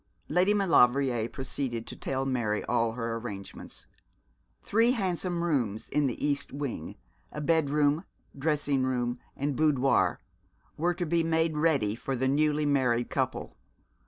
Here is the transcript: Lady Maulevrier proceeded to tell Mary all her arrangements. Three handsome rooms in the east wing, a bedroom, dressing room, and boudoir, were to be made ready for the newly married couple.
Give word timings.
Lady 0.29 0.51
Maulevrier 0.51 1.29
proceeded 1.29 1.85
to 1.85 1.95
tell 1.95 2.25
Mary 2.25 2.65
all 2.65 2.93
her 2.93 3.17
arrangements. 3.17 3.85
Three 4.63 4.93
handsome 4.93 5.43
rooms 5.43 5.89
in 5.89 6.07
the 6.07 6.25
east 6.25 6.51
wing, 6.51 6.95
a 7.31 7.39
bedroom, 7.39 8.05
dressing 8.35 8.81
room, 8.81 9.19
and 9.37 9.55
boudoir, 9.55 10.19
were 10.75 10.95
to 10.95 11.05
be 11.05 11.23
made 11.23 11.55
ready 11.55 11.93
for 11.93 12.15
the 12.15 12.27
newly 12.27 12.65
married 12.65 13.11
couple. 13.11 13.55